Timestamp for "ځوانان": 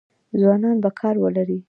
0.39-0.77